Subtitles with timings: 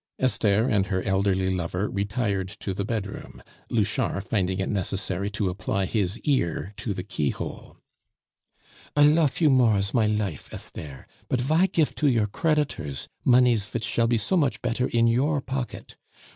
[0.17, 5.85] Esther and her elderly lover retired to the bedroom, Louchard finding it necessary to apply
[5.85, 7.77] his ear to the keyhole.
[8.95, 13.67] "I lofe you more as my life, Esther; but vy gife to your creditors moneys
[13.67, 15.95] vich shall be so much better in your pocket?